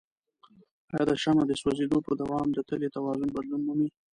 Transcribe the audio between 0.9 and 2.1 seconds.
آیا د شمع د سوځیدو